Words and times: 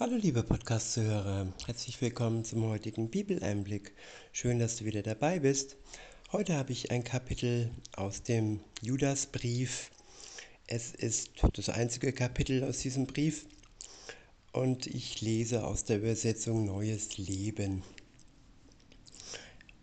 Hallo 0.00 0.16
liebe 0.16 0.42
Podcast-Zuhörer, 0.42 1.52
herzlich 1.66 2.00
willkommen 2.00 2.42
zum 2.42 2.64
heutigen 2.64 3.10
Bibeleinblick. 3.10 3.92
Schön, 4.32 4.58
dass 4.58 4.76
du 4.76 4.86
wieder 4.86 5.02
dabei 5.02 5.40
bist. 5.40 5.76
Heute 6.32 6.54
habe 6.54 6.72
ich 6.72 6.90
ein 6.90 7.04
Kapitel 7.04 7.70
aus 7.96 8.22
dem 8.22 8.60
Judasbrief. 8.80 9.90
Es 10.66 10.92
ist 10.92 11.32
das 11.52 11.68
einzige 11.68 12.14
Kapitel 12.14 12.64
aus 12.64 12.78
diesem 12.78 13.06
Brief 13.06 13.44
und 14.54 14.86
ich 14.86 15.20
lese 15.20 15.66
aus 15.66 15.84
der 15.84 15.98
Übersetzung 15.98 16.64
Neues 16.64 17.18
Leben. 17.18 17.82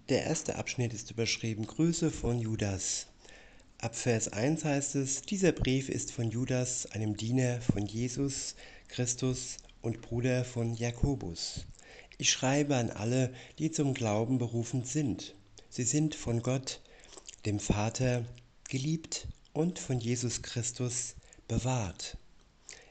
Der 0.09 0.23
erste 0.23 0.55
Abschnitt 0.55 0.95
ist 0.95 1.11
überschrieben 1.11 1.67
Grüße 1.67 2.09
von 2.09 2.39
Judas. 2.39 3.05
Ab 3.77 3.95
Vers 3.95 4.29
1 4.29 4.65
heißt 4.65 4.95
es, 4.95 5.21
dieser 5.21 5.51
Brief 5.51 5.89
ist 5.89 6.11
von 6.11 6.31
Judas, 6.31 6.87
einem 6.87 7.15
Diener 7.15 7.61
von 7.61 7.85
Jesus 7.85 8.55
Christus 8.87 9.57
und 9.81 10.01
Bruder 10.01 10.43
von 10.43 10.73
Jakobus. 10.73 11.65
Ich 12.17 12.31
schreibe 12.31 12.75
an 12.75 12.89
alle, 12.89 13.33
die 13.59 13.71
zum 13.71 13.93
Glauben 13.93 14.37
berufen 14.37 14.83
sind. 14.83 15.35
Sie 15.69 15.83
sind 15.83 16.15
von 16.15 16.41
Gott, 16.41 16.81
dem 17.45 17.59
Vater, 17.59 18.25
geliebt 18.67 19.27
und 19.53 19.79
von 19.79 19.99
Jesus 19.99 20.41
Christus 20.41 21.15
bewahrt. 21.47 22.17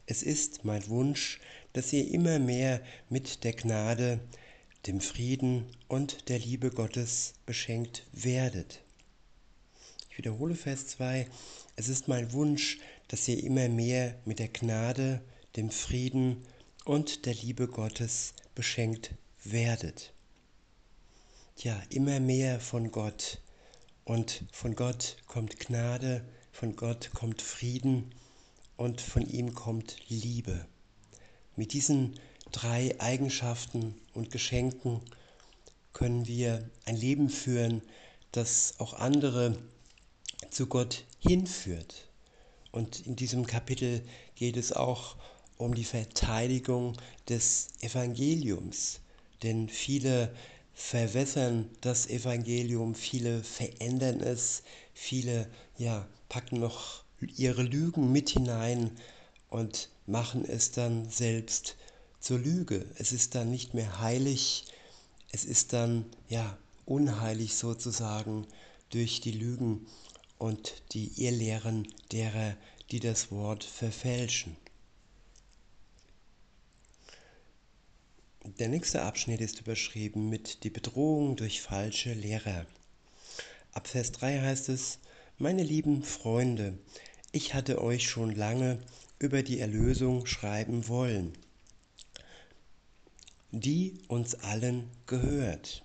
Es 0.06 0.22
ist 0.22 0.64
mein 0.64 0.86
Wunsch, 0.88 1.40
dass 1.72 1.92
ihr 1.92 2.08
immer 2.10 2.38
mehr 2.38 2.80
mit 3.08 3.42
der 3.42 3.52
Gnade, 3.52 4.20
dem 4.86 5.00
Frieden 5.00 5.66
und 5.88 6.28
der 6.28 6.38
Liebe 6.38 6.70
Gottes 6.70 7.34
beschenkt 7.44 8.06
werdet. 8.12 8.82
Ich 10.10 10.18
wiederhole 10.18 10.54
Vers 10.54 10.86
2. 10.86 11.26
Es 11.74 11.88
ist 11.88 12.08
mein 12.08 12.32
Wunsch, 12.32 12.78
dass 13.08 13.26
ihr 13.28 13.42
immer 13.42 13.68
mehr 13.68 14.14
mit 14.24 14.38
der 14.38 14.48
Gnade, 14.48 15.20
dem 15.56 15.70
Frieden 15.70 16.46
und 16.86 17.26
der 17.26 17.34
Liebe 17.34 17.66
Gottes 17.66 18.32
beschenkt 18.54 19.10
werdet. 19.42 20.12
Ja, 21.58 21.82
immer 21.90 22.20
mehr 22.20 22.60
von 22.60 22.92
Gott. 22.92 23.40
Und 24.04 24.44
von 24.52 24.76
Gott 24.76 25.16
kommt 25.26 25.58
Gnade, 25.58 26.24
von 26.52 26.76
Gott 26.76 27.10
kommt 27.12 27.42
Frieden 27.42 28.14
und 28.76 29.00
von 29.00 29.28
ihm 29.28 29.52
kommt 29.54 29.96
Liebe. 30.08 30.64
Mit 31.56 31.72
diesen 31.72 32.20
drei 32.52 32.94
Eigenschaften 33.00 34.00
und 34.14 34.30
Geschenken 34.30 35.00
können 35.92 36.28
wir 36.28 36.70
ein 36.84 36.96
Leben 36.96 37.30
führen, 37.30 37.82
das 38.30 38.74
auch 38.78 38.94
andere 38.94 39.58
zu 40.50 40.68
Gott 40.68 41.04
hinführt. 41.18 42.08
Und 42.70 43.04
in 43.06 43.16
diesem 43.16 43.44
Kapitel 43.44 44.06
geht 44.36 44.56
es 44.56 44.72
auch 44.72 45.16
um 45.16 45.35
die 45.58 45.84
Verteidigung 45.84 46.96
des 47.28 47.68
Evangeliums. 47.80 49.00
Denn 49.42 49.68
viele 49.68 50.34
verwässern 50.74 51.70
das 51.80 52.08
Evangelium, 52.08 52.94
viele 52.94 53.42
verändern 53.42 54.20
es, 54.20 54.62
viele 54.92 55.48
ja, 55.78 56.06
packen 56.28 56.60
noch 56.60 57.02
ihre 57.36 57.62
Lügen 57.62 58.12
mit 58.12 58.30
hinein 58.30 58.90
und 59.48 59.88
machen 60.06 60.44
es 60.44 60.72
dann 60.72 61.08
selbst 61.10 61.76
zur 62.20 62.38
Lüge. 62.38 62.84
Es 62.98 63.12
ist 63.12 63.34
dann 63.34 63.50
nicht 63.50 63.72
mehr 63.72 64.00
heilig, 64.00 64.64
es 65.32 65.44
ist 65.44 65.72
dann 65.72 66.04
ja 66.28 66.56
unheilig 66.84 67.56
sozusagen 67.56 68.46
durch 68.90 69.20
die 69.20 69.32
Lügen 69.32 69.86
und 70.38 70.82
die 70.92 71.10
Irrlehren 71.16 71.88
derer, 72.12 72.56
die 72.90 73.00
das 73.00 73.30
Wort 73.30 73.64
verfälschen. 73.64 74.56
Der 78.60 78.68
nächste 78.68 79.02
Abschnitt 79.02 79.40
ist 79.40 79.60
überschrieben 79.60 80.28
mit 80.28 80.62
die 80.62 80.70
Bedrohung 80.70 81.34
durch 81.34 81.60
falsche 81.60 82.14
Lehrer. 82.14 82.64
Ab 83.72 83.88
Vers 83.88 84.12
3 84.12 84.40
heißt 84.40 84.68
es, 84.68 85.00
meine 85.36 85.64
lieben 85.64 86.04
Freunde, 86.04 86.78
ich 87.32 87.54
hatte 87.54 87.82
euch 87.82 88.08
schon 88.08 88.30
lange 88.30 88.78
über 89.18 89.42
die 89.42 89.58
Erlösung 89.58 90.26
schreiben 90.26 90.86
wollen, 90.86 91.32
die 93.50 93.98
uns 94.06 94.36
allen 94.36 94.90
gehört. 95.06 95.82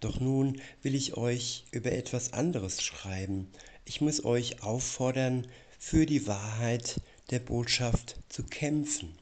Doch 0.00 0.20
nun 0.20 0.62
will 0.82 0.94
ich 0.94 1.18
euch 1.18 1.66
über 1.70 1.92
etwas 1.92 2.32
anderes 2.32 2.82
schreiben. 2.82 3.46
Ich 3.84 4.00
muss 4.00 4.24
euch 4.24 4.62
auffordern, 4.62 5.46
für 5.78 6.06
die 6.06 6.26
Wahrheit 6.26 7.02
der 7.28 7.40
Botschaft 7.40 8.16
zu 8.30 8.42
kämpfen, 8.42 9.14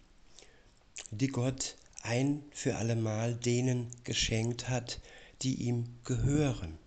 die 1.10 1.26
Gott 1.26 1.74
ein 2.02 2.42
für 2.50 2.76
allemal 2.76 3.34
denen 3.34 3.88
geschenkt 4.04 4.68
hat, 4.68 5.00
die 5.42 5.54
ihm 5.54 5.84
gehören. 6.04 6.78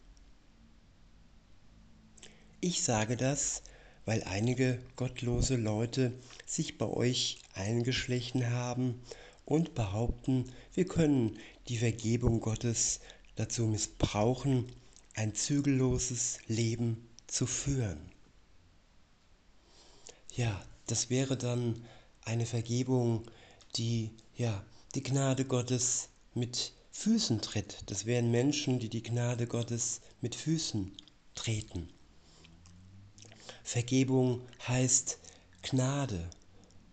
Ich 2.61 2.83
sage 2.83 3.17
das, 3.17 3.63
weil 4.05 4.23
einige 4.23 4.79
gottlose 4.95 5.55
Leute 5.55 6.13
sich 6.45 6.77
bei 6.77 6.85
euch 6.85 7.39
eingeschlichen 7.53 8.51
haben 8.51 9.01
und 9.45 9.73
behaupten, 9.73 10.51
wir 10.73 10.85
können 10.85 11.37
die 11.67 11.77
Vergebung 11.77 12.39
Gottes 12.39 12.99
dazu 13.35 13.65
missbrauchen, 13.65 14.71
ein 15.15 15.33
zügelloses 15.33 16.39
Leben 16.47 17.07
zu 17.27 17.45
führen. 17.45 17.99
Ja, 20.35 20.63
das 20.87 21.09
wäre 21.09 21.37
dann 21.37 21.85
eine 22.23 22.45
Vergebung, 22.45 23.23
die 23.75 24.11
ja 24.35 24.63
die 24.95 25.03
Gnade 25.03 25.43
Gottes 25.43 26.07
mit 26.33 26.71
Füßen 26.91 27.41
tritt. 27.41 27.83
Das 27.87 28.05
wären 28.05 28.31
Menschen, 28.31 28.79
die 28.79 28.87
die 28.87 29.03
Gnade 29.03 29.45
Gottes 29.45 29.99
mit 30.21 30.35
Füßen 30.35 30.93
treten. 31.35 31.89
Vergebung 33.61 34.41
heißt 34.65 35.19
Gnade. 35.63 36.29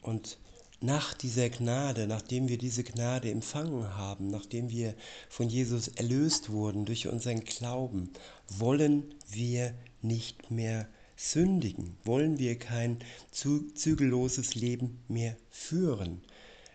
Und 0.01 0.39
nach 0.81 1.15
dieser 1.15 1.49
Gnade, 1.49 2.09
nachdem 2.09 2.49
wir 2.49 2.59
diese 2.59 2.83
Gnade 2.83 3.31
empfangen 3.31 3.97
haben, 3.97 4.27
nachdem 4.27 4.69
wir 4.69 4.97
von 5.29 5.49
Jesus 5.49 5.87
erlöst 5.87 6.51
wurden 6.51 6.85
durch 6.85 7.07
unseren 7.07 7.45
Glauben, 7.45 8.11
wollen 8.49 9.15
wir 9.31 9.75
nicht 10.01 10.51
mehr 10.51 10.89
sündigen, 11.15 11.97
wollen 12.03 12.41
wir 12.41 12.59
kein 12.59 12.99
zügelloses 13.31 14.57
Leben 14.57 15.01
mehr 15.07 15.37
führen. 15.51 16.21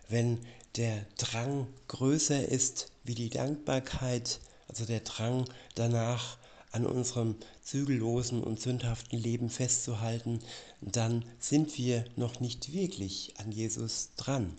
Wenn 0.10 0.40
der 0.76 1.06
Drang 1.18 1.68
größer 1.88 2.48
ist 2.48 2.92
wie 3.04 3.16
die 3.16 3.30
Dankbarkeit, 3.30 4.40
also 4.68 4.86
der 4.86 5.02
Drang 5.02 5.46
danach, 5.76 6.38
an 6.72 6.86
unserem 6.86 7.36
zügellosen 7.64 8.44
und 8.44 8.62
sündhaften 8.62 9.18
Leben 9.18 9.50
festzuhalten, 9.50 10.40
dann 10.82 11.26
sind 11.40 11.78
wir 11.78 12.06
noch 12.16 12.40
nicht 12.40 12.74
wirklich 12.74 13.34
an 13.38 13.52
Jesus 13.52 14.10
dran. 14.18 14.54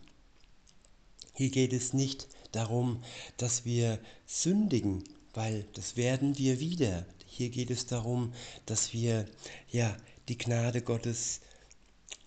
Hier 1.35 1.51
geht 1.51 1.73
es 1.73 1.93
nicht 1.93 2.27
darum, 2.51 3.03
dass 3.37 3.65
wir 3.65 4.01
sündigen, 4.27 5.05
weil 5.35 5.65
das 5.75 5.97
werden 5.97 6.37
wir 6.39 6.59
wieder. 6.59 7.07
Hier 7.27 7.51
geht 7.51 7.71
es 7.71 7.87
darum, 7.87 8.33
dass 8.67 8.93
wir 8.93 9.27
ja 9.71 9.97
die 10.29 10.39
Gnade 10.39 10.83
Gottes 10.83 11.41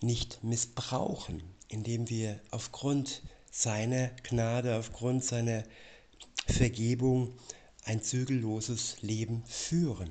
nicht 0.00 0.42
missbrauchen, 0.42 1.42
indem 1.72 2.08
wir 2.08 2.40
aufgrund 2.50 3.22
seiner 3.50 4.08
Gnade, 4.22 4.76
aufgrund 4.76 5.24
seiner 5.24 5.64
Vergebung 6.46 7.34
ein 7.84 8.02
zügelloses 8.02 8.96
Leben 9.02 9.44
führen. 9.46 10.10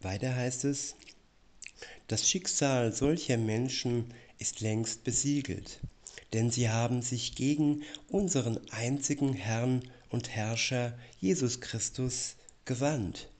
Weiter 0.00 0.34
heißt 0.34 0.64
es, 0.64 0.94
das 2.08 2.28
Schicksal 2.28 2.92
solcher 2.92 3.38
Menschen 3.38 4.12
ist 4.38 4.60
längst 4.60 5.04
besiegelt, 5.04 5.80
denn 6.32 6.50
sie 6.50 6.68
haben 6.68 7.00
sich 7.00 7.34
gegen 7.34 7.82
unseren 8.08 8.60
einzigen 8.70 9.32
Herrn 9.32 9.82
und 10.10 10.28
Herrscher 10.28 10.98
Jesus 11.20 11.60
Christus 11.60 12.36
gewandt. 12.64 13.30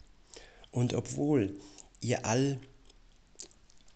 Und 0.70 0.94
obwohl 0.94 1.54
ihr 2.00 2.24
all 2.24 2.58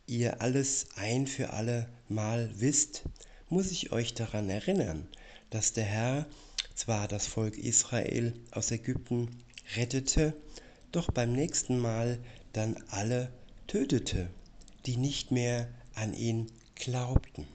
ihr 0.08 0.40
alles 0.40 0.87
ein 0.96 1.26
für 1.26 1.52
alle 1.52 1.88
Mal 2.08 2.50
wisst, 2.55 3.02
muss 3.49 3.70
ich 3.70 3.93
euch 3.93 4.14
daran 4.14 4.50
erinnern, 4.50 5.06
dass 5.50 5.72
der 5.75 5.84
Herr 5.84 6.26
zwar 6.75 7.08
das 7.08 7.26
Volk 7.26 7.56
Israel 7.58 8.34
aus 8.50 8.70
Ägypten 8.70 9.43
rettete, 9.76 10.34
doch 10.93 11.10
beim 11.10 11.32
nächsten 11.32 11.78
Mal 11.78 12.19
dann 12.52 12.82
alle 12.88 13.31
tötete, 13.66 14.31
die 14.87 14.96
nicht 14.96 15.31
mehr 15.31 15.69
an 15.94 16.14
ihn 16.14 16.50
glaubten. 16.75 17.46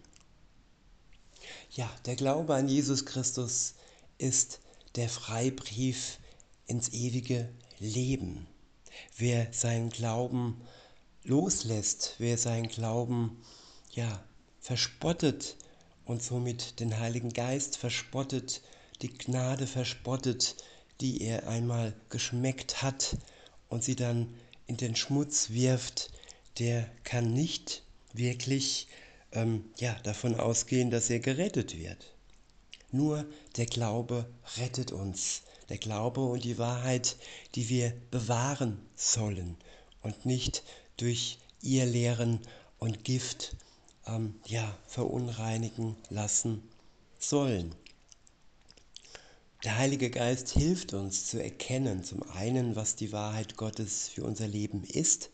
Ja, 1.71 1.89
der 2.05 2.15
Glaube 2.15 2.53
an 2.53 2.67
Jesus 2.67 3.05
Christus 3.05 3.73
ist 4.17 4.59
der 4.95 5.09
Freibrief 5.09 6.19
ins 6.67 6.89
ewige 6.89 7.49
Leben. 7.79 8.45
Wer 9.17 9.51
seinen 9.51 9.89
Glauben 9.89 10.61
loslässt, 11.23 12.15
wer 12.17 12.37
seinen 12.37 12.67
Glauben 12.67 13.41
ja 13.91 14.23
verspottet 14.59 15.55
und 16.05 16.21
somit 16.21 16.79
den 16.79 16.99
Heiligen 16.99 17.31
Geist 17.31 17.77
verspottet, 17.77 18.61
die 19.01 19.13
Gnade 19.13 19.67
verspottet, 19.67 20.55
die 21.01 21.21
er 21.21 21.47
einmal 21.47 21.93
geschmeckt 22.09 22.81
hat 22.81 23.17
und 23.69 23.83
sie 23.83 23.95
dann 23.95 24.33
in 24.67 24.77
den 24.77 24.95
Schmutz 24.95 25.49
wirft, 25.49 26.11
der 26.59 26.89
kann 27.03 27.33
nicht 27.33 27.83
wirklich 28.13 28.87
ähm, 29.31 29.65
ja, 29.77 29.95
davon 30.03 30.35
ausgehen, 30.35 30.91
dass 30.91 31.09
er 31.09 31.19
gerettet 31.19 31.77
wird. 31.77 32.13
Nur 32.91 33.25
der 33.57 33.65
Glaube 33.65 34.29
rettet 34.57 34.91
uns. 34.91 35.41
Der 35.69 35.77
Glaube 35.77 36.21
und 36.21 36.43
die 36.43 36.57
Wahrheit, 36.57 37.15
die 37.55 37.69
wir 37.69 37.93
bewahren 38.11 38.77
sollen 38.95 39.57
und 40.03 40.25
nicht 40.25 40.63
durch 40.97 41.39
ihr 41.61 41.85
Lehren 41.85 42.39
und 42.79 43.03
Gift 43.03 43.55
ähm, 44.07 44.35
ja, 44.45 44.77
verunreinigen 44.87 45.95
lassen 46.09 46.61
sollen. 47.19 47.73
Der 49.63 49.77
Heilige 49.77 50.09
Geist 50.09 50.49
hilft 50.49 50.93
uns 50.93 51.27
zu 51.27 51.41
erkennen, 51.41 52.03
zum 52.03 52.21
einen, 52.31 52.75
was 52.75 52.95
die 52.95 53.13
Wahrheit 53.13 53.55
Gottes 53.55 54.09
für 54.09 54.23
unser 54.23 54.47
Leben 54.47 54.83
ist 54.83 55.29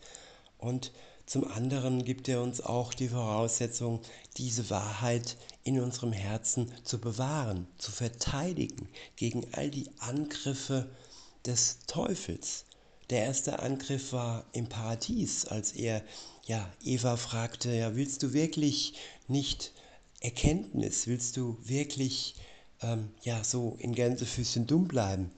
und 0.60 0.92
zum 1.30 1.48
anderen 1.48 2.06
gibt 2.06 2.28
er 2.28 2.42
uns 2.42 2.60
auch 2.60 2.92
die 2.92 3.10
Voraussetzung, 3.10 4.02
diese 4.38 4.72
Wahrheit 4.72 5.38
in 5.64 5.80
unserem 5.80 6.12
Herzen 6.12 6.74
zu 6.84 7.00
bewahren, 7.00 7.68
zu 7.78 7.92
verteidigen 7.92 8.90
gegen 9.16 9.46
all 9.54 9.70
die 9.70 9.92
Angriffe 10.00 10.90
des 11.46 11.80
Teufels. 11.86 12.66
Der 13.10 13.24
erste 13.24 13.60
Angriff 13.60 14.14
war 14.14 14.46
im 14.52 14.68
Paradies, 14.68 15.46
als 15.46 15.72
er 15.72 16.04
ja 16.46 16.72
Eva 16.84 17.18
fragte, 17.18 17.74
ja, 17.74 17.96
willst 17.96 18.22
du 18.22 18.34
wirklich 18.34 18.94
nicht 19.28 19.72
Erkenntnis, 20.20 21.08
willst 21.08 21.38
du 21.38 21.58
wirklich 21.64 22.36
ähm, 22.82 23.10
ja 23.24 23.44
so 23.44 23.78
in 23.80 23.96
Gänsefüßchen 23.96 24.68
dumm 24.68 24.88
bleiben? 24.88 25.32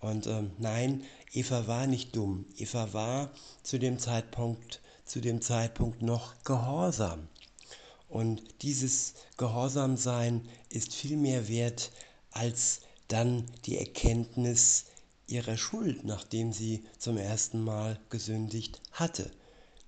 Und 0.00 0.26
ähm, 0.26 0.52
nein, 0.58 1.02
Eva 1.32 1.66
war 1.66 1.86
nicht 1.86 2.16
dumm. 2.16 2.46
Eva 2.56 2.92
war 2.92 3.30
zu 3.62 3.78
dem 3.78 3.98
Zeitpunkt 3.98 4.80
zu 5.08 5.20
dem 5.20 5.40
Zeitpunkt 5.40 6.02
noch 6.02 6.34
gehorsam. 6.44 7.28
Und 8.08 8.42
dieses 8.62 9.14
Gehorsamsein 9.36 10.46
ist 10.70 10.94
viel 10.94 11.16
mehr 11.16 11.48
wert 11.48 11.90
als 12.30 12.80
dann 13.08 13.44
die 13.64 13.78
Erkenntnis 13.78 14.84
ihrer 15.28 15.56
Schuld, 15.56 16.04
nachdem 16.04 16.52
sie 16.52 16.84
zum 16.98 17.16
ersten 17.16 17.62
Mal 17.62 18.00
gesündigt 18.10 18.80
hatte. 18.92 19.30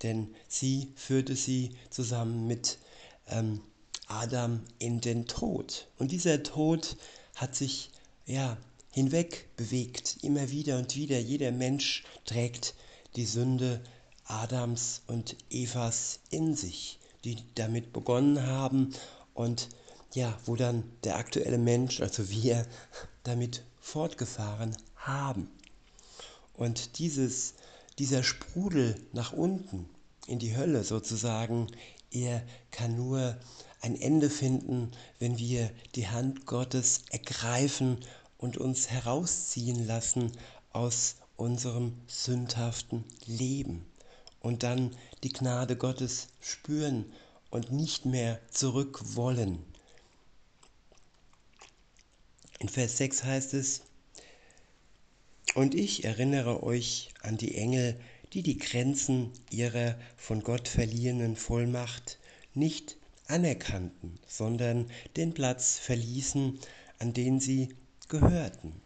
Denn 0.02 0.34
sie 0.48 0.92
führte 0.94 1.34
sie 1.34 1.70
zusammen 1.90 2.46
mit 2.46 2.78
ähm, 3.26 3.60
Adam 4.06 4.62
in 4.78 5.00
den 5.00 5.26
Tod. 5.26 5.88
Und 5.98 6.10
dieser 6.12 6.42
Tod 6.42 6.96
hat 7.34 7.54
sich 7.54 7.90
ja 8.26 8.56
hinweg 8.92 9.48
bewegt, 9.56 10.18
immer 10.22 10.50
wieder 10.50 10.78
und 10.78 10.96
wieder. 10.96 11.18
Jeder 11.18 11.52
Mensch 11.52 12.04
trägt 12.24 12.74
die 13.16 13.26
Sünde 13.26 13.80
Adams 14.24 15.02
und 15.06 15.36
Evas 15.50 16.20
in 16.30 16.54
sich, 16.54 16.98
die 17.24 17.36
damit 17.54 17.92
begonnen 17.92 18.46
haben 18.46 18.94
und 19.34 19.68
ja, 20.14 20.36
wo 20.44 20.56
dann 20.56 20.84
der 21.04 21.16
aktuelle 21.16 21.58
Mensch, 21.58 22.00
also 22.00 22.30
wir, 22.30 22.66
damit 23.22 23.62
fortgefahren 23.80 24.76
haben. 25.00 25.48
Und 26.54 26.98
dieses, 26.98 27.54
dieser 27.98 28.22
Sprudel 28.22 28.94
nach 29.12 29.32
unten 29.32 29.88
in 30.26 30.38
die 30.38 30.56
Hölle 30.56 30.84
sozusagen, 30.84 31.68
er 32.10 32.42
kann 32.70 32.96
nur 32.96 33.36
ein 33.80 34.00
Ende 34.00 34.28
finden, 34.28 34.90
wenn 35.18 35.38
wir 35.38 35.70
die 35.94 36.08
Hand 36.08 36.46
Gottes 36.46 37.02
ergreifen 37.10 37.98
und 38.36 38.58
uns 38.58 38.90
herausziehen 38.90 39.86
lassen 39.86 40.32
aus 40.72 41.16
unserem 41.36 41.94
sündhaften 42.06 43.04
Leben 43.26 43.86
und 44.40 44.62
dann 44.62 44.96
die 45.22 45.32
Gnade 45.32 45.76
Gottes 45.76 46.28
spüren 46.40 47.10
und 47.50 47.72
nicht 47.72 48.04
mehr 48.04 48.40
zurück 48.50 49.00
wollen. 49.14 49.64
In 52.58 52.68
Vers 52.68 52.98
6 52.98 53.24
heißt 53.24 53.54
es, 53.54 53.82
und 55.54 55.74
ich 55.74 56.04
erinnere 56.04 56.62
euch 56.62 57.10
an 57.22 57.36
die 57.36 57.56
Engel, 57.56 57.98
die 58.32 58.42
die 58.42 58.58
Grenzen 58.58 59.32
ihrer 59.50 59.96
von 60.16 60.42
Gott 60.42 60.68
verliehenen 60.68 61.36
Vollmacht 61.36 62.18
nicht 62.54 62.96
anerkannten, 63.26 64.18
sondern 64.26 64.90
den 65.16 65.34
Platz 65.34 65.78
verließen, 65.78 66.58
an 66.98 67.12
den 67.12 67.40
sie 67.40 67.74
gehörten. 68.08 68.80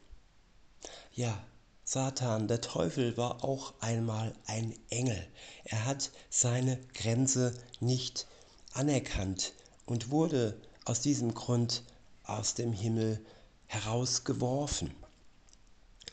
Ja, 1.13 1.45
Satan, 1.85 2.49
der 2.49 2.61
Teufel, 2.61 3.17
war 3.17 3.45
auch 3.45 3.75
einmal 3.81 4.35
ein 4.47 4.75
Engel. 4.91 5.27
Er 5.65 5.85
hat 5.85 6.11
seine 6.31 6.79
Grenze 6.95 7.55
nicht 7.81 8.27
anerkannt 8.73 9.53
und 9.85 10.11
wurde 10.11 10.57
aus 10.87 11.01
diesem 11.01 11.35
Grund 11.35 11.85
aus 12.25 12.55
dem 12.55 12.73
Himmel 12.73 13.21
herausgeworfen. 13.67 14.91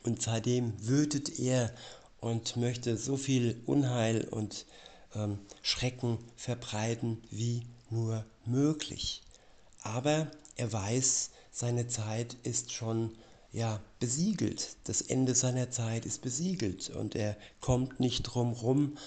Und 0.04 0.22
seitdem 0.22 0.74
wütet 0.88 1.40
er 1.40 1.74
und 2.20 2.56
möchte 2.56 2.98
so 2.98 3.18
viel 3.18 3.62
Unheil 3.66 4.28
und 4.30 4.66
ähm, 5.16 5.40
Schrecken 5.62 6.18
verbreiten 6.36 7.22
wie 7.30 7.64
nur 7.90 8.26
möglich. 8.46 9.22
Aber 9.82 10.32
er 10.56 10.72
weiß, 10.72 11.32
seine 11.52 11.88
Zeit 11.88 12.38
ist 12.44 12.72
schon 12.72 13.12
ja, 13.52 13.82
besiegelt. 14.00 14.78
Das 14.86 15.02
Ende 15.02 15.36
seiner 15.36 15.70
Zeit 15.72 16.06
ist 16.06 16.22
besiegelt 16.22 16.90
und 16.90 17.16
er 17.16 17.36
kommt 17.60 18.00
nicht 18.00 18.24
drum 18.24 18.54
rum, 18.54 18.98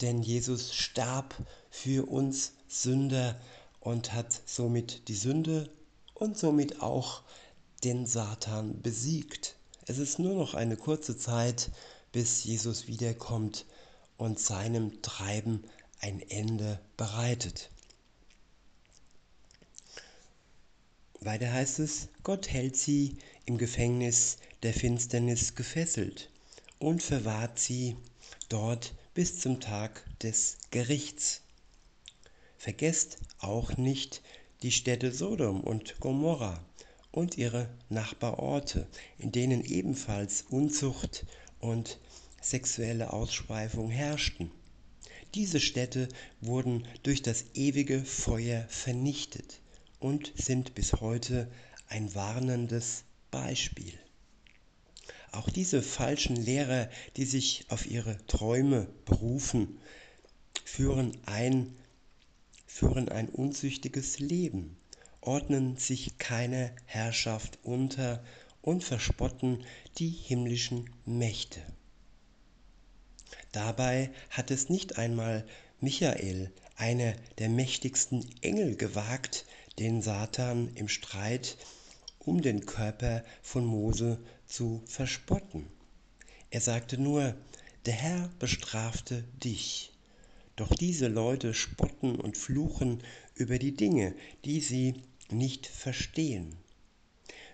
denn 0.00 0.22
Jesus 0.22 0.74
starb 0.74 1.34
für 1.70 2.08
uns 2.10 2.52
Sünder 2.68 3.40
und 3.80 4.12
hat 4.12 4.40
somit 4.46 5.08
die 5.08 5.14
Sünde 5.14 5.68
und 6.14 6.36
somit 6.36 6.82
auch 6.82 7.22
den 7.84 8.06
Satan 8.06 8.80
besiegt. 8.82 9.54
Es 9.86 9.98
ist 9.98 10.18
nur 10.20 10.34
noch 10.34 10.54
eine 10.54 10.76
kurze 10.76 11.16
Zeit, 11.16 11.70
bis 12.12 12.44
Jesus 12.44 12.86
wiederkommt 12.86 13.66
und 14.16 14.38
seinem 14.38 15.02
Treiben 15.02 15.64
ein 16.00 16.20
Ende 16.20 16.80
bereitet. 16.96 17.70
Weiter 21.20 21.52
heißt 21.52 21.80
es, 21.80 22.08
Gott 22.22 22.48
hält 22.48 22.76
sie 22.76 23.16
im 23.44 23.58
Gefängnis 23.58 24.38
der 24.62 24.72
Finsternis 24.72 25.54
gefesselt 25.56 26.30
und 26.78 27.02
verwahrt 27.02 27.58
sie 27.58 27.96
dort 28.48 28.94
bis 29.14 29.40
zum 29.40 29.60
Tag 29.60 30.04
des 30.20 30.58
Gerichts. 30.70 31.40
Vergesst 32.56 33.18
auch 33.40 33.76
nicht 33.76 34.22
die 34.62 34.72
Städte 34.72 35.12
Sodom 35.12 35.60
und 35.60 35.98
Gomorra 35.98 36.64
und 37.12 37.38
ihre 37.38 37.68
Nachbarorte, 37.90 38.88
in 39.18 39.30
denen 39.30 39.62
ebenfalls 39.62 40.42
Unzucht 40.48 41.24
und 41.60 42.00
sexuelle 42.40 43.12
Ausschweifung 43.12 43.90
herrschten. 43.90 44.50
Diese 45.34 45.60
Städte 45.60 46.08
wurden 46.40 46.86
durch 47.04 47.22
das 47.22 47.44
ewige 47.54 48.04
Feuer 48.04 48.66
vernichtet 48.68 49.60
und 50.00 50.32
sind 50.36 50.74
bis 50.74 50.94
heute 50.94 51.50
ein 51.88 52.14
warnendes 52.14 53.04
Beispiel. 53.30 53.94
Auch 55.30 55.48
diese 55.48 55.80
falschen 55.82 56.36
Lehrer, 56.36 56.90
die 57.16 57.24
sich 57.24 57.64
auf 57.68 57.86
ihre 57.86 58.18
Träume 58.26 58.88
berufen, 59.06 59.78
führen 60.64 61.16
ein, 61.24 61.74
führen 62.66 63.08
ein 63.08 63.28
unzüchtiges 63.30 64.18
Leben, 64.18 64.76
ordnen 65.22 65.76
sich 65.76 66.18
keiner 66.18 66.70
Herrschaft 66.84 67.58
unter 67.62 68.22
und 68.60 68.84
verspotten 68.84 69.64
die 69.98 70.10
himmlischen 70.10 70.90
Mächte. 71.06 71.60
Dabei 73.52 74.10
hat 74.30 74.50
es 74.50 74.68
nicht 74.68 74.98
einmal 74.98 75.46
Michael, 75.80 76.52
einer 76.76 77.14
der 77.38 77.48
mächtigsten 77.48 78.24
Engel, 78.42 78.76
gewagt, 78.76 79.46
den 79.78 80.02
Satan 80.02 80.70
im 80.74 80.88
Streit 80.88 81.56
um 82.18 82.40
den 82.40 82.66
Körper 82.66 83.24
von 83.42 83.64
Mose 83.64 84.18
zu 84.46 84.82
verspotten. 84.86 85.66
Er 86.50 86.60
sagte 86.60 86.98
nur, 86.98 87.34
der 87.86 87.94
Herr 87.94 88.30
bestrafte 88.38 89.24
dich. 89.42 89.92
Doch 90.54 90.74
diese 90.74 91.08
Leute 91.08 91.54
spotten 91.54 92.16
und 92.16 92.36
fluchen 92.36 93.02
über 93.34 93.58
die 93.58 93.74
Dinge, 93.74 94.14
die 94.44 94.60
sie 94.60 95.02
nicht 95.32 95.66
verstehen. 95.66 96.56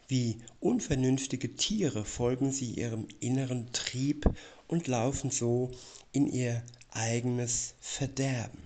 Wie 0.06 0.38
unvernünftige 0.60 1.56
Tiere 1.56 2.04
folgen 2.04 2.50
sie 2.50 2.72
ihrem 2.72 3.08
inneren 3.20 3.72
Trieb 3.72 4.24
und 4.66 4.86
laufen 4.86 5.30
so 5.30 5.70
in 6.12 6.26
ihr 6.26 6.62
eigenes 6.90 7.74
Verderben. 7.80 8.62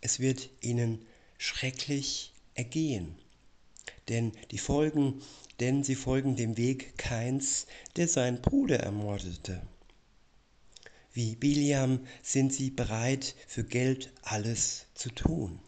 Es 0.00 0.18
wird 0.18 0.50
ihnen 0.60 1.04
schrecklich 1.38 2.32
ergehen. 2.54 3.14
Denn 4.08 4.32
die 4.50 4.58
folgen, 4.58 5.22
denn 5.60 5.84
sie 5.84 5.94
folgen 5.94 6.34
dem 6.34 6.56
Weg 6.56 6.98
Keins, 6.98 7.66
der 7.96 8.08
seinen 8.08 8.42
Bruder 8.42 8.80
ermordete. 8.80 9.62
Wie 11.12 11.36
Biliam 11.36 12.00
sind 12.22 12.52
sie 12.52 12.70
bereit, 12.70 13.36
für 13.46 13.64
Geld 13.64 14.12
alles 14.22 14.86
zu 14.94 15.10
tun. 15.10 15.60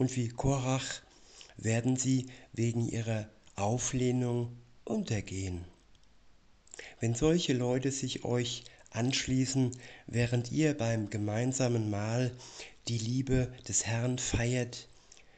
Und 0.00 0.16
wie 0.16 0.28
Korach 0.28 1.02
werden 1.58 1.94
sie 1.94 2.28
wegen 2.54 2.88
ihrer 2.88 3.28
Auflehnung 3.54 4.56
untergehen. 4.82 5.66
Wenn 7.00 7.14
solche 7.14 7.52
Leute 7.52 7.92
sich 7.92 8.24
euch 8.24 8.64
anschließen, 8.92 9.76
während 10.06 10.52
ihr 10.52 10.72
beim 10.72 11.10
gemeinsamen 11.10 11.90
Mahl 11.90 12.32
die 12.88 12.96
Liebe 12.96 13.52
des 13.68 13.84
Herrn 13.84 14.18
feiert, 14.18 14.88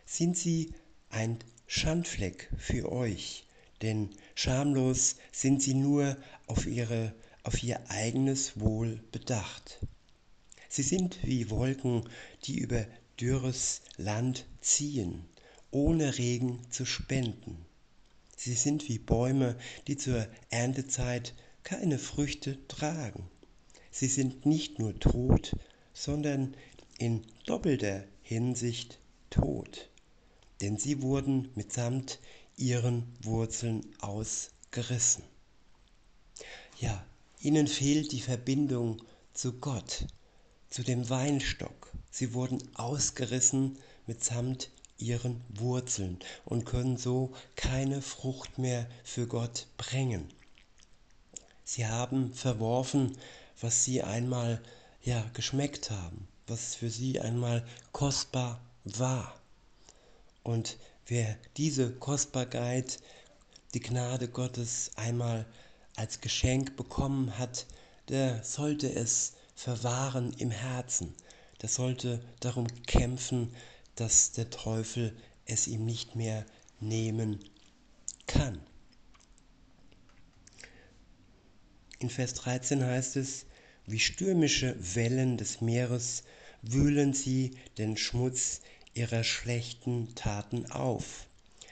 sind 0.06 0.38
sie 0.38 0.72
ein 1.10 1.40
Schandfleck 1.66 2.48
für 2.56 2.92
euch, 2.92 3.44
denn 3.82 4.10
schamlos 4.36 5.16
sind 5.32 5.60
sie 5.60 5.74
nur 5.74 6.16
auf, 6.46 6.66
ihre, 6.66 7.12
auf 7.42 7.60
ihr 7.64 7.80
eigenes 7.90 8.60
Wohl 8.60 9.00
bedacht. 9.10 9.80
Sie 10.68 10.84
sind 10.84 11.18
wie 11.24 11.50
Wolken, 11.50 12.08
die 12.44 12.60
über 12.60 12.86
dürres 13.22 13.82
Land 13.98 14.46
ziehen, 14.60 15.24
ohne 15.70 16.18
Regen 16.18 16.60
zu 16.70 16.84
spenden. 16.84 17.64
Sie 18.36 18.54
sind 18.54 18.88
wie 18.88 18.98
Bäume, 18.98 19.56
die 19.86 19.96
zur 19.96 20.26
Erntezeit 20.50 21.32
keine 21.62 22.00
Früchte 22.00 22.58
tragen. 22.66 23.30
Sie 23.92 24.08
sind 24.08 24.44
nicht 24.44 24.80
nur 24.80 24.98
tot, 24.98 25.54
sondern 25.94 26.56
in 26.98 27.22
doppelter 27.46 28.04
Hinsicht 28.22 28.98
tot, 29.30 29.88
denn 30.60 30.76
sie 30.76 31.00
wurden 31.00 31.48
mitsamt 31.54 32.18
ihren 32.56 33.04
Wurzeln 33.22 33.86
ausgerissen. 34.00 35.22
Ja, 36.80 37.06
ihnen 37.40 37.68
fehlt 37.68 38.10
die 38.10 38.20
Verbindung 38.20 39.00
zu 39.32 39.52
Gott, 39.60 40.06
zu 40.70 40.82
dem 40.82 41.08
Weinstock. 41.08 41.81
Sie 42.14 42.34
wurden 42.34 42.62
ausgerissen 42.76 43.78
mitsamt 44.06 44.70
ihren 44.98 45.40
Wurzeln 45.48 46.18
und 46.44 46.66
können 46.66 46.98
so 46.98 47.32
keine 47.56 48.02
Frucht 48.02 48.58
mehr 48.58 48.86
für 49.02 49.26
Gott 49.26 49.66
bringen. 49.78 50.28
Sie 51.64 51.86
haben 51.86 52.34
verworfen, 52.34 53.16
was 53.60 53.84
sie 53.84 54.02
einmal 54.02 54.60
ja 55.02 55.24
geschmeckt 55.32 55.90
haben, 55.90 56.28
was 56.46 56.74
für 56.74 56.90
sie 56.90 57.18
einmal 57.18 57.66
kostbar 57.92 58.60
war. 58.84 59.34
Und 60.42 60.76
wer 61.06 61.36
diese 61.56 61.92
Kostbarkeit, 61.92 63.00
die 63.72 63.80
Gnade 63.80 64.28
Gottes 64.28 64.90
einmal 64.96 65.46
als 65.96 66.20
Geschenk 66.20 66.76
bekommen 66.76 67.38
hat, 67.38 67.66
der 68.08 68.44
sollte 68.44 68.92
es 68.92 69.32
verwahren 69.54 70.34
im 70.38 70.50
Herzen. 70.50 71.14
Der 71.62 71.68
sollte 71.68 72.20
darum 72.40 72.66
kämpfen, 72.86 73.54
dass 73.94 74.32
der 74.32 74.50
Teufel 74.50 75.16
es 75.46 75.68
ihm 75.68 75.86
nicht 75.86 76.16
mehr 76.16 76.44
nehmen 76.80 77.38
kann. 78.26 78.60
In 82.00 82.10
Vers 82.10 82.34
13 82.34 82.84
heißt 82.84 83.14
es, 83.14 83.46
wie 83.86 84.00
stürmische 84.00 84.74
Wellen 84.96 85.36
des 85.36 85.60
Meeres 85.60 86.24
wühlen 86.62 87.14
sie 87.14 87.52
den 87.78 87.96
Schmutz 87.96 88.60
ihrer 88.94 89.22
schlechten 89.22 90.16
Taten 90.16 90.66
auf. 90.66 91.28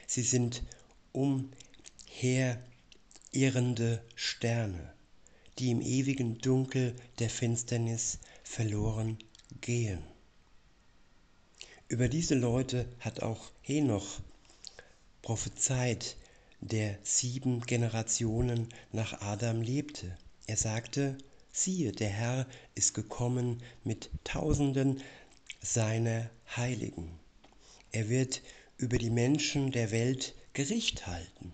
Sie 0.07 0.23
sind 0.23 0.63
umherirrende 1.11 4.01
Sterne, 4.15 4.93
die 5.59 5.71
im 5.71 5.81
ewigen 5.81 6.39
Dunkel 6.39 6.95
der 7.19 7.29
Finsternis 7.29 8.19
verloren 8.43 9.17
gehen. 9.59 9.99
Über 11.87 12.07
diese 12.07 12.35
Leute 12.35 12.85
hat 12.99 13.21
auch 13.21 13.51
Henoch 13.61 14.21
prophezeit, 15.21 16.15
der 16.61 16.97
sieben 17.03 17.61
Generationen 17.61 18.69
nach 18.91 19.21
Adam 19.21 19.61
lebte. 19.61 20.17
Er 20.47 20.57
sagte, 20.57 21.17
siehe, 21.51 21.91
der 21.91 22.09
Herr 22.09 22.47
ist 22.75 22.93
gekommen 22.93 23.61
mit 23.83 24.09
Tausenden 24.23 25.01
seiner 25.61 26.29
Heiligen. 26.55 27.19
Er 27.91 28.09
wird 28.09 28.41
über 28.77 28.97
die 28.97 29.09
Menschen 29.09 29.71
der 29.71 29.91
Welt 29.91 30.33
Gericht 30.53 31.07
halten. 31.07 31.53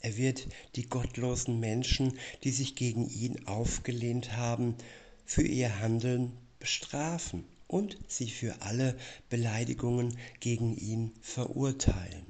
Er 0.00 0.16
wird 0.16 0.48
die 0.74 0.88
gottlosen 0.88 1.60
Menschen, 1.60 2.18
die 2.44 2.50
sich 2.50 2.74
gegen 2.74 3.08
ihn 3.08 3.46
aufgelehnt 3.46 4.36
haben, 4.36 4.76
für 5.24 5.42
ihr 5.42 5.78
Handeln 5.80 6.32
bestrafen 6.62 7.44
und 7.66 7.98
sie 8.06 8.30
für 8.30 8.62
alle 8.62 8.96
Beleidigungen 9.28 10.16
gegen 10.38 10.76
ihn 10.76 11.12
verurteilen. 11.20 12.24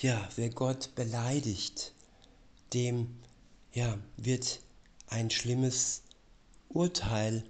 Ja, 0.00 0.26
wer 0.36 0.48
Gott 0.48 0.94
beleidigt, 0.94 1.92
dem 2.72 3.18
ja, 3.74 3.98
wird 4.16 4.60
ein 5.08 5.28
schlimmes 5.28 6.00
Urteil 6.70 7.44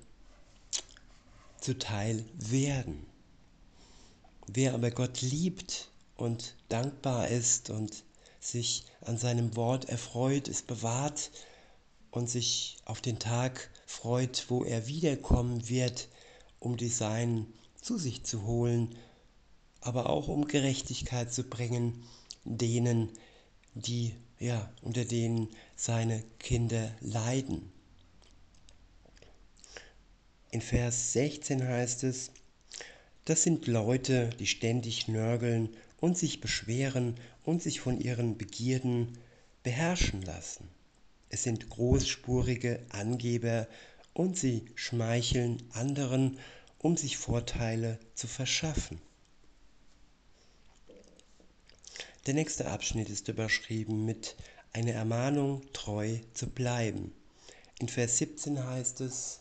zuteil 1.60 2.24
werden. 2.34 3.06
Wer 4.48 4.74
aber 4.74 4.90
Gott 4.90 5.20
liebt 5.20 5.92
und 6.16 6.56
dankbar 6.68 7.28
ist 7.28 7.70
und 7.70 8.02
sich 8.40 8.84
an 9.02 9.16
seinem 9.16 9.54
Wort 9.54 9.88
erfreut, 9.88 10.48
ist 10.48 10.66
bewahrt 10.66 11.30
und 12.10 12.28
sich 12.28 12.76
auf 12.84 13.00
den 13.00 13.18
Tag 13.18 13.70
freut, 13.86 14.46
wo 14.48 14.64
er 14.64 14.86
wiederkommen 14.86 15.68
wird, 15.68 16.08
um 16.60 16.76
die 16.76 16.88
Seinen 16.88 17.52
zu 17.80 17.98
sich 17.98 18.24
zu 18.24 18.44
holen, 18.44 18.94
aber 19.80 20.10
auch 20.10 20.28
um 20.28 20.46
Gerechtigkeit 20.46 21.32
zu 21.32 21.44
bringen 21.44 22.04
denen, 22.44 23.10
die 23.74 24.14
ja 24.38 24.70
unter 24.82 25.04
denen 25.04 25.48
seine 25.76 26.22
Kinder 26.38 26.90
leiden. 27.00 27.72
In 30.50 30.60
Vers 30.60 31.12
16 31.12 31.66
heißt 31.66 32.04
es, 32.04 32.30
das 33.26 33.42
sind 33.42 33.66
Leute, 33.66 34.30
die 34.38 34.46
ständig 34.46 35.08
nörgeln 35.08 35.68
und 36.00 36.16
sich 36.16 36.40
beschweren 36.40 37.16
und 37.44 37.62
sich 37.62 37.80
von 37.80 38.00
ihren 38.00 38.38
Begierden 38.38 39.18
beherrschen 39.62 40.22
lassen. 40.22 40.68
Es 41.30 41.42
sind 41.42 41.68
großspurige 41.68 42.80
Angeber 42.88 43.66
und 44.14 44.36
sie 44.36 44.64
schmeicheln 44.74 45.62
anderen, 45.72 46.38
um 46.78 46.96
sich 46.96 47.16
Vorteile 47.16 47.98
zu 48.14 48.26
verschaffen. 48.26 49.00
Der 52.26 52.34
nächste 52.34 52.70
Abschnitt 52.70 53.08
ist 53.08 53.28
überschrieben 53.28 54.04
mit 54.04 54.36
einer 54.72 54.92
Ermahnung, 54.92 55.62
treu 55.72 56.18
zu 56.34 56.48
bleiben. 56.48 57.12
In 57.78 57.88
Vers 57.88 58.18
17 58.18 58.64
heißt 58.64 59.00
es, 59.00 59.40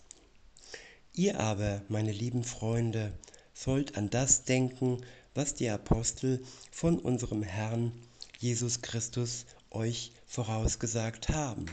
Ihr 1.13 1.39
aber, 1.39 1.82
meine 1.89 2.12
lieben 2.12 2.44
Freunde, 2.44 3.12
sollt 3.53 3.98
an 3.98 4.10
das 4.10 4.44
denken, 4.44 5.01
was 5.34 5.56
die 5.56 5.70
Apostel 5.70 6.44
von 6.72 7.00
unserem 7.00 7.41
Herrn 7.41 7.91
Jesus 8.39 8.82
Christus 8.82 9.46
euch 9.72 10.12
vorausgesagt 10.27 11.29
haben. 11.29 11.65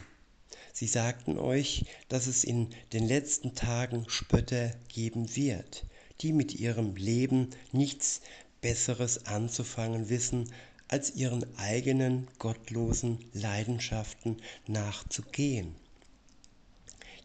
Sie 0.72 0.86
sagten 0.86 1.38
euch, 1.38 1.84
dass 2.08 2.26
es 2.26 2.44
in 2.44 2.70
den 2.92 3.06
letzten 3.06 3.54
Tagen 3.54 4.08
Spötter 4.08 4.72
geben 4.88 5.36
wird, 5.36 5.84
die 6.20 6.32
mit 6.32 6.54
ihrem 6.54 6.96
Leben 6.96 7.50
nichts 7.72 8.22
Besseres 8.60 9.26
anzufangen 9.26 10.08
wissen, 10.08 10.50
als 10.88 11.14
ihren 11.14 11.44
eigenen 11.58 12.28
gottlosen 12.38 13.18
Leidenschaften 13.32 14.40
nachzugehen. 14.66 15.74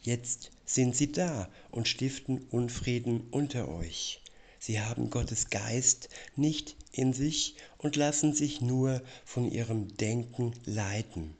Jetzt 0.01 0.51
sind 0.65 0.95
sie 0.95 1.11
da 1.11 1.49
und 1.71 1.87
stiften 1.87 2.45
Unfrieden 2.51 3.27
unter 3.31 3.67
euch. 3.67 4.21
Sie 4.59 4.81
haben 4.81 5.09
Gottes 5.09 5.49
Geist 5.49 6.09
nicht 6.35 6.75
in 6.91 7.13
sich 7.13 7.55
und 7.77 7.95
lassen 7.95 8.33
sich 8.33 8.59
nur 8.59 9.01
von 9.23 9.49
ihrem 9.49 9.95
Denken 9.95 10.53
leiten. 10.65 11.35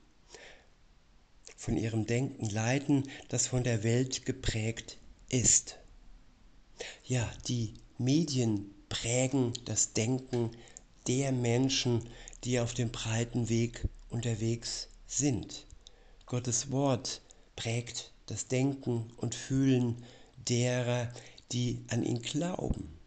Von 1.58 1.76
ihrem 1.76 2.06
Denken 2.06 2.50
leiten, 2.50 3.04
das 3.28 3.48
von 3.48 3.66
der 3.66 3.84
Welt 3.84 4.26
geprägt 4.26 4.98
ist. 5.28 5.78
Ja, 7.04 7.30
die 7.50 7.74
Medien 7.98 8.74
prägen 8.88 9.52
das 9.66 9.92
Denken 9.92 10.52
der 11.08 11.34
Menschen, 11.34 12.08
die 12.46 12.62
auf 12.62 12.74
dem 12.74 12.90
breiten 12.90 13.50
Weg 13.50 13.86
unterwegs 14.10 14.88
sind. 15.08 15.66
Gottes 16.26 16.72
Wort 16.72 17.22
prägt 17.58 18.14
das 18.28 18.48
Denken 18.48 19.12
und 19.18 19.36
Fühlen 19.36 20.06
derer, 20.48 21.12
die 21.52 21.84
an 21.90 22.04
ihn 22.04 22.22
glauben. 22.22 22.99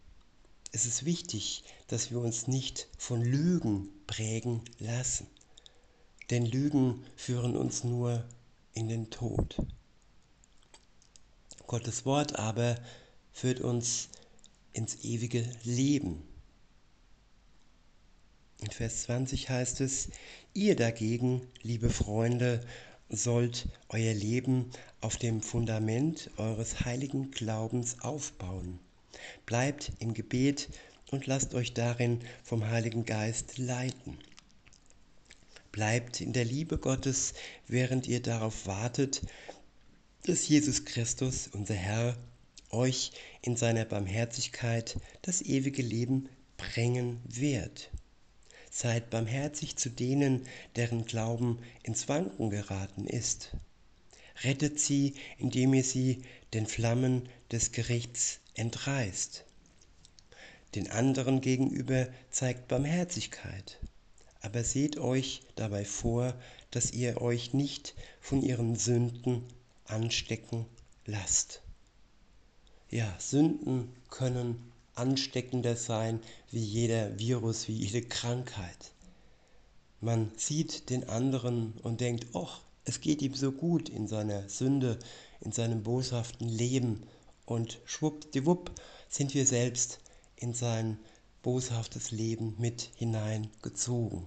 Es 0.74 0.86
ist 0.86 1.04
wichtig, 1.04 1.64
dass 1.88 2.10
wir 2.10 2.18
uns 2.18 2.48
nicht 2.48 2.88
von 2.96 3.20
Lügen 3.22 3.90
prägen 4.06 4.62
lassen. 4.78 5.26
Denn 6.30 6.46
Lügen 6.46 7.04
führen 7.14 7.56
uns 7.56 7.84
nur 7.84 8.24
in 8.72 8.88
den 8.88 9.10
Tod. 9.10 9.58
Gottes 11.66 12.06
Wort 12.06 12.38
aber 12.38 12.76
führt 13.32 13.60
uns 13.60 14.08
ins 14.72 15.04
ewige 15.04 15.46
Leben. 15.62 16.22
In 18.60 18.70
Vers 18.70 19.02
20 19.02 19.50
heißt 19.50 19.82
es, 19.82 20.08
ihr 20.54 20.74
dagegen, 20.74 21.46
liebe 21.60 21.90
Freunde, 21.90 22.64
sollt 23.10 23.68
euer 23.90 24.14
Leben 24.14 24.70
auf 25.02 25.18
dem 25.18 25.42
Fundament 25.42 26.30
eures 26.38 26.86
heiligen 26.86 27.30
Glaubens 27.30 28.00
aufbauen. 28.00 28.78
Bleibt 29.46 29.92
im 29.98 30.14
Gebet 30.14 30.68
und 31.10 31.26
lasst 31.26 31.54
euch 31.54 31.74
darin 31.74 32.20
vom 32.42 32.68
Heiligen 32.68 33.04
Geist 33.04 33.58
leiten. 33.58 34.18
Bleibt 35.70 36.20
in 36.20 36.32
der 36.32 36.44
Liebe 36.44 36.78
Gottes, 36.78 37.34
während 37.66 38.06
ihr 38.06 38.20
darauf 38.20 38.66
wartet, 38.66 39.22
dass 40.24 40.48
Jesus 40.48 40.84
Christus, 40.84 41.48
unser 41.52 41.74
Herr, 41.74 42.16
euch 42.70 43.12
in 43.42 43.56
seiner 43.56 43.84
Barmherzigkeit 43.84 44.98
das 45.22 45.42
ewige 45.42 45.82
Leben 45.82 46.28
bringen 46.56 47.20
wird. 47.24 47.90
Seid 48.70 49.10
barmherzig 49.10 49.76
zu 49.76 49.90
denen, 49.90 50.46
deren 50.76 51.04
Glauben 51.04 51.58
ins 51.82 52.08
Wanken 52.08 52.50
geraten 52.50 53.06
ist. 53.06 53.54
Rettet 54.44 54.80
sie, 54.80 55.14
indem 55.38 55.74
ihr 55.74 55.84
sie 55.84 56.22
den 56.54 56.66
Flammen 56.66 57.28
des 57.50 57.72
Gerichts 57.72 58.40
entreißt. 58.54 59.44
Den 60.74 60.90
anderen 60.90 61.40
gegenüber 61.40 62.08
zeigt 62.30 62.68
Barmherzigkeit, 62.68 63.78
aber 64.40 64.64
seht 64.64 64.98
euch 64.98 65.42
dabei 65.54 65.84
vor, 65.84 66.34
dass 66.70 66.92
ihr 66.92 67.20
euch 67.20 67.52
nicht 67.52 67.94
von 68.20 68.42
ihren 68.42 68.76
Sünden 68.76 69.44
anstecken 69.84 70.66
lasst. 71.04 71.62
Ja, 72.90 73.14
Sünden 73.18 73.92
können 74.10 74.72
ansteckender 74.94 75.76
sein 75.76 76.20
wie 76.50 76.64
jeder 76.64 77.18
Virus, 77.18 77.68
wie 77.68 77.76
jede 77.76 78.02
Krankheit. 78.02 78.92
Man 80.00 80.30
sieht 80.36 80.90
den 80.90 81.08
anderen 81.08 81.74
und 81.82 82.00
denkt, 82.00 82.26
ach, 82.34 82.60
es 82.84 83.00
geht 83.00 83.22
ihm 83.22 83.34
so 83.34 83.52
gut 83.52 83.88
in 83.88 84.08
seiner 84.08 84.48
Sünde, 84.48 84.98
in 85.40 85.52
seinem 85.52 85.82
boshaften 85.82 86.48
Leben 86.48 87.06
und 87.46 87.80
schwuppdiwupp 87.84 88.72
sind 89.08 89.34
wir 89.34 89.46
selbst 89.46 90.00
in 90.36 90.54
sein 90.54 90.98
boshaftes 91.42 92.10
Leben 92.10 92.54
mit 92.58 92.90
hineingezogen. 92.96 94.26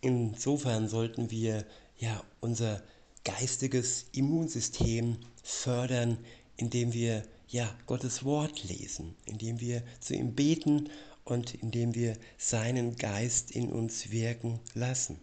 Insofern 0.00 0.88
sollten 0.88 1.30
wir 1.30 1.64
ja 1.96 2.22
unser 2.40 2.82
geistiges 3.24 4.06
Immunsystem 4.12 5.16
fördern, 5.42 6.18
indem 6.56 6.92
wir 6.92 7.22
ja 7.48 7.74
Gottes 7.86 8.24
Wort 8.24 8.64
lesen, 8.64 9.14
indem 9.24 9.60
wir 9.60 9.82
zu 10.00 10.14
ihm 10.14 10.34
beten 10.34 10.90
und 11.24 11.54
indem 11.54 11.94
wir 11.94 12.16
seinen 12.38 12.96
Geist 12.96 13.50
in 13.50 13.70
uns 13.72 14.10
wirken 14.10 14.60
lassen. 14.74 15.18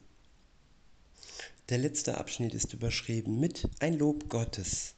Der 1.70 1.78
letzte 1.78 2.18
Abschnitt 2.18 2.54
ist 2.54 2.74
überschrieben 2.74 3.40
mit 3.40 3.70
ein 3.80 3.98
Lob 3.98 4.30
Gottes. 4.30 4.96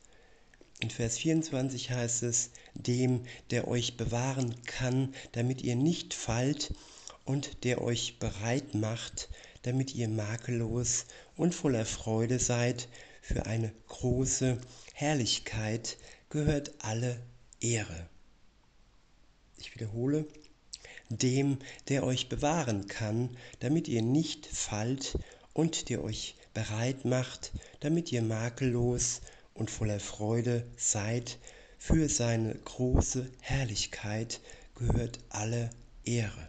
In 0.79 0.89
Vers 0.89 1.17
24 1.19 1.91
heißt 1.91 2.23
es, 2.23 2.49
dem, 2.73 3.23
der 3.51 3.67
euch 3.67 3.95
bewahren 3.95 4.55
kann, 4.65 5.13
damit 5.33 5.61
ihr 5.61 5.75
nicht 5.75 6.13
fallt 6.13 6.73
und 7.25 7.63
der 7.63 7.81
euch 7.81 8.17
bereit 8.19 8.73
macht, 8.73 9.29
damit 9.61 9.93
ihr 9.95 10.09
makellos 10.09 11.05
und 11.37 11.53
voller 11.53 11.85
Freude 11.85 12.39
seid 12.39 12.89
für 13.21 13.45
eine 13.45 13.71
große 13.87 14.57
Herrlichkeit, 14.93 15.97
gehört 16.29 16.73
alle 16.79 17.19
Ehre. 17.61 18.09
Ich 19.57 19.73
wiederhole, 19.73 20.27
dem, 21.17 21.57
der 21.89 22.03
euch 22.03 22.29
bewahren 22.29 22.87
kann, 22.87 23.29
damit 23.59 23.87
ihr 23.87 24.01
nicht 24.01 24.45
fallt 24.45 25.17
und 25.53 25.89
der 25.89 26.03
euch 26.03 26.35
bereit 26.53 27.05
macht, 27.05 27.51
damit 27.79 28.11
ihr 28.11 28.21
makellos 28.21 29.21
und 29.53 29.69
voller 29.71 29.99
Freude 29.99 30.65
seid, 30.77 31.37
für 31.77 32.07
seine 32.07 32.55
große 32.55 33.29
Herrlichkeit 33.41 34.39
gehört 34.75 35.19
alle 35.29 35.69
Ehre. 36.05 36.47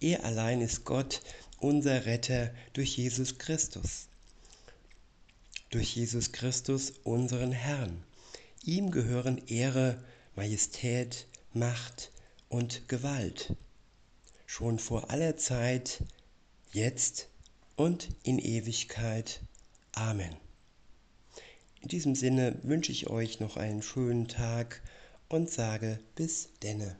Er 0.00 0.24
allein 0.24 0.60
ist 0.60 0.84
Gott, 0.84 1.20
unser 1.58 2.06
Retter 2.06 2.50
durch 2.72 2.96
Jesus 2.96 3.38
Christus. 3.38 4.08
Durch 5.70 5.96
Jesus 5.96 6.32
Christus, 6.32 6.92
unseren 7.04 7.52
Herrn. 7.52 8.02
Ihm 8.64 8.90
gehören 8.90 9.46
Ehre, 9.46 10.02
Majestät, 10.34 11.26
Macht 11.52 12.10
und 12.48 12.88
Gewalt, 12.88 13.54
schon 14.56 14.78
vor 14.78 15.10
aller 15.10 15.36
Zeit, 15.36 16.02
jetzt 16.72 17.28
und 17.76 18.08
in 18.22 18.38
Ewigkeit. 18.38 19.42
Amen. 19.92 20.34
In 21.82 21.88
diesem 21.88 22.14
Sinne 22.14 22.58
wünsche 22.62 22.90
ich 22.90 23.10
euch 23.10 23.38
noch 23.38 23.58
einen 23.58 23.82
schönen 23.82 24.28
Tag 24.28 24.80
und 25.28 25.50
sage 25.50 25.98
bis 26.14 26.48
denne. 26.62 26.96